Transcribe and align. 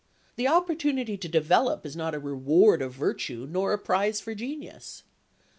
The 0.35 0.47
opportunity 0.47 1.15
to 1.15 1.29
develop 1.29 1.85
is 1.85 1.95
not 1.95 2.15
a 2.15 2.19
reward 2.19 2.81
of 2.81 2.91
virtue 2.91 3.45
nor 3.47 3.71
a 3.71 3.77
prize 3.77 4.19
for 4.19 4.33
genius. 4.33 5.03